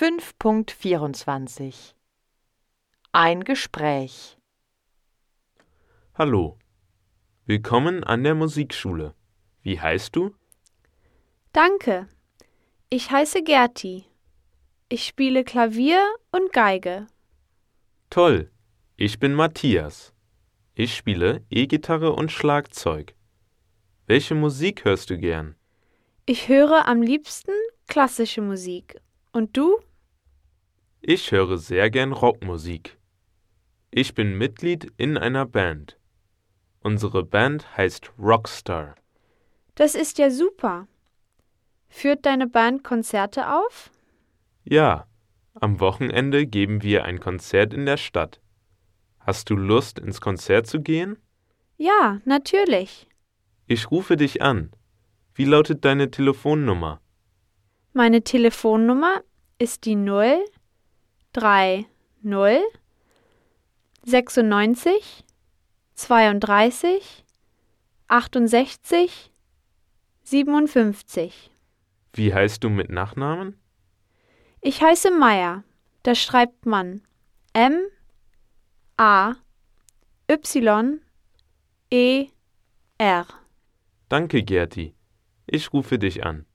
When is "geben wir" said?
46.46-47.04